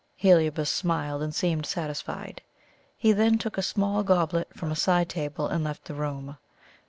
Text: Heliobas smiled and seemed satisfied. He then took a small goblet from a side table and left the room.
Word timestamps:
Heliobas 0.15 0.69
smiled 0.69 1.21
and 1.21 1.31
seemed 1.35 1.67
satisfied. 1.67 2.41
He 2.97 3.11
then 3.11 3.37
took 3.37 3.55
a 3.59 3.61
small 3.61 4.01
goblet 4.01 4.47
from 4.51 4.71
a 4.71 4.75
side 4.75 5.09
table 5.09 5.45
and 5.47 5.63
left 5.63 5.85
the 5.85 5.93
room. 5.93 6.37